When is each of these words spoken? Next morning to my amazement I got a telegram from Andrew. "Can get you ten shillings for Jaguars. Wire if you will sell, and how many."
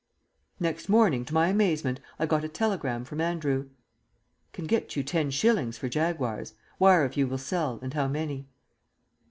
Next 0.59 0.89
morning 0.89 1.25
to 1.25 1.33
my 1.35 1.49
amazement 1.49 1.99
I 2.17 2.25
got 2.25 2.43
a 2.43 2.49
telegram 2.49 3.05
from 3.05 3.21
Andrew. 3.21 3.69
"Can 4.51 4.65
get 4.65 4.95
you 4.95 5.03
ten 5.03 5.29
shillings 5.29 5.77
for 5.77 5.89
Jaguars. 5.89 6.55
Wire 6.79 7.05
if 7.05 7.17
you 7.17 7.27
will 7.27 7.37
sell, 7.37 7.77
and 7.83 7.93
how 7.93 8.07
many." 8.07 8.47